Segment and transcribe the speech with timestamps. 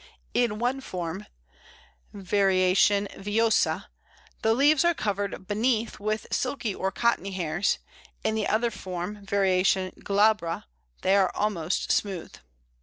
[0.33, 1.27] In one form
[2.11, 2.33] (var.
[2.47, 3.85] villosa)
[4.41, 7.77] the leaves are covered beneath with silky or cottony hairs;
[8.23, 9.45] in the other form (var.
[9.99, 10.63] glabra)
[11.03, 12.33] they are almost smooth.